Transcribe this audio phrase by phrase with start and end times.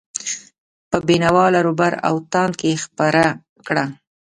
[0.89, 3.23] په بینوا، لراوبر او تاند کې خپره
[3.67, 3.85] کړه.